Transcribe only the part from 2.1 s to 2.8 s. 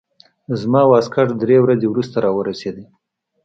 راورسېد.